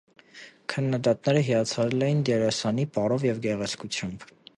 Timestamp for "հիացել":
1.49-1.93